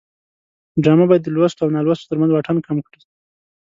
ډرامه 0.83 1.05
باید 1.09 1.23
د 1.25 1.29
لوستو 1.35 1.63
او 1.63 1.73
نالوستو 1.75 2.09
ترمنځ 2.11 2.29
واټن 2.31 2.57
کم 2.67 2.77
کړي 2.87 2.99